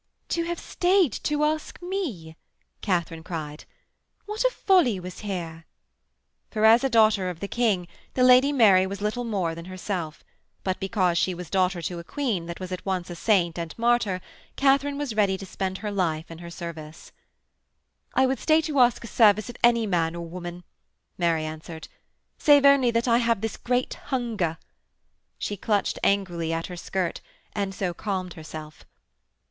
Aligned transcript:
'To 0.29 0.45
have 0.45 0.59
stayed 0.59 1.13
to 1.13 1.43
ask 1.43 1.79
me!' 1.79 2.35
Katharine 2.81 3.21
cried. 3.21 3.65
'What 4.25 4.43
a 4.43 4.49
folly 4.49 4.99
was 4.99 5.19
here!' 5.19 5.67
For, 6.49 6.65
as 6.65 6.83
a 6.83 6.89
daughter 6.89 7.29
of 7.29 7.39
the 7.39 7.47
King, 7.47 7.87
the 8.15 8.23
Lady 8.23 8.51
Mary 8.51 8.87
was 8.87 8.99
little 8.99 9.23
more 9.23 9.53
than 9.53 9.65
herself; 9.65 10.23
but 10.63 10.79
because 10.79 11.19
she 11.19 11.35
was 11.35 11.51
daughter 11.51 11.83
to 11.83 11.99
a 11.99 12.03
queen 12.03 12.47
that 12.47 12.59
was 12.59 12.71
at 12.71 12.83
once 12.83 13.11
a 13.11 13.15
saint 13.15 13.59
and 13.59 13.77
martyr, 13.77 14.21
Katharine 14.55 14.97
was 14.97 15.15
ready 15.15 15.37
to 15.37 15.45
spend 15.45 15.77
her 15.77 15.91
life 15.91 16.31
in 16.31 16.39
her 16.39 16.49
service. 16.49 17.11
'I 18.15 18.25
would 18.25 18.39
stay 18.39 18.59
to 18.61 18.79
ask 18.79 19.03
a 19.03 19.07
service 19.07 19.49
of 19.51 19.57
any 19.63 19.85
man 19.85 20.15
or 20.15 20.25
woman,' 20.25 20.63
Mary 21.19 21.45
answered, 21.45 21.87
'save 22.39 22.65
only 22.65 22.89
that 22.89 23.07
I 23.07 23.19
have 23.19 23.41
this 23.41 23.55
great 23.55 23.93
hunger.' 24.05 24.57
She 25.37 25.55
clutched 25.55 25.99
angrily 26.03 26.51
at 26.51 26.65
her 26.65 26.75
skirt, 26.75 27.21
and 27.53 27.75
so 27.75 27.93
calmed 27.93 28.33
herself. 28.33 28.83